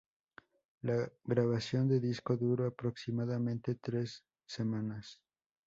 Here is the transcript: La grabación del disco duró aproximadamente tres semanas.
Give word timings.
La 0.81 1.07
grabación 1.25 1.87
del 1.87 2.01
disco 2.01 2.35
duró 2.35 2.65
aproximadamente 2.65 3.75
tres 3.75 4.23
semanas. 4.47 5.21